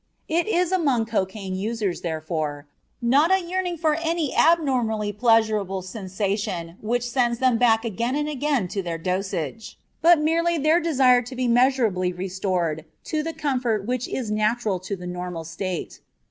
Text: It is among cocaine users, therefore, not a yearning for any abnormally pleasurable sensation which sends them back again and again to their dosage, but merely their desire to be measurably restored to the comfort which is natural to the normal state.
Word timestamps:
It 0.27 0.47
is 0.47 0.71
among 0.71 1.05
cocaine 1.05 1.53
users, 1.53 2.01
therefore, 2.01 2.65
not 3.03 3.29
a 3.31 3.39
yearning 3.39 3.77
for 3.77 3.93
any 3.93 4.35
abnormally 4.35 5.13
pleasurable 5.13 5.83
sensation 5.83 6.75
which 6.81 7.07
sends 7.07 7.37
them 7.37 7.59
back 7.59 7.85
again 7.85 8.15
and 8.15 8.27
again 8.27 8.67
to 8.69 8.81
their 8.81 8.97
dosage, 8.97 9.77
but 10.01 10.19
merely 10.19 10.57
their 10.57 10.79
desire 10.79 11.21
to 11.21 11.35
be 11.35 11.47
measurably 11.47 12.11
restored 12.11 12.83
to 13.03 13.21
the 13.21 13.33
comfort 13.33 13.85
which 13.85 14.07
is 14.07 14.31
natural 14.31 14.79
to 14.79 14.95
the 14.95 15.05
normal 15.05 15.43
state. 15.43 15.99